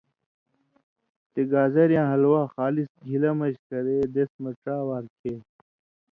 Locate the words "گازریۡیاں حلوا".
1.51-2.43